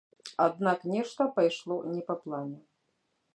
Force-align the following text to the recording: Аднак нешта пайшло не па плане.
Аднак 0.45 0.87
нешта 0.93 1.27
пайшло 1.35 1.77
не 1.93 2.01
па 2.09 2.15
плане. 2.25 2.59